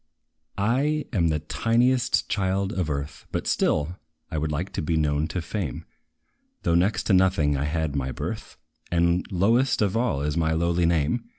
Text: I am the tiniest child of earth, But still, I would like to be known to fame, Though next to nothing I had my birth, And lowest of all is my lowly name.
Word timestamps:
I 0.57 1.05
am 1.13 1.27
the 1.27 1.37
tiniest 1.41 2.27
child 2.27 2.73
of 2.73 2.89
earth, 2.89 3.27
But 3.31 3.45
still, 3.45 3.99
I 4.31 4.39
would 4.39 4.51
like 4.51 4.71
to 4.73 4.81
be 4.81 4.97
known 4.97 5.27
to 5.27 5.43
fame, 5.43 5.85
Though 6.63 6.73
next 6.73 7.03
to 7.03 7.13
nothing 7.13 7.55
I 7.55 7.65
had 7.65 7.95
my 7.95 8.11
birth, 8.11 8.57
And 8.91 9.23
lowest 9.31 9.79
of 9.79 9.95
all 9.95 10.23
is 10.23 10.35
my 10.35 10.53
lowly 10.53 10.87
name. 10.87 11.25